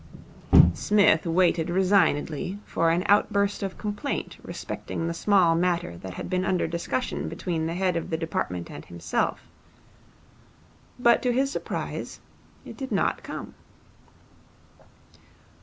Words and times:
Psmith 0.73 1.27
waited 1.27 1.69
resignedly 1.69 2.57
for 2.65 2.89
an 2.89 3.03
outburst 3.05 3.61
of 3.61 3.77
complaint 3.77 4.37
respecting 4.41 5.05
the 5.05 5.13
small 5.13 5.53
matter 5.53 5.95
that 5.95 6.15
had 6.15 6.27
been 6.27 6.43
under 6.43 6.65
discussion 6.67 7.29
between 7.29 7.67
the 7.67 7.75
head 7.75 7.95
of 7.95 8.09
the 8.09 8.17
department 8.17 8.71
and 8.71 8.85
himself; 8.85 9.43
but 10.97 11.21
to 11.21 11.31
his 11.31 11.51
surprise 11.51 12.19
it 12.65 12.75
did 12.77 12.91
not 12.91 13.21
come. 13.21 13.53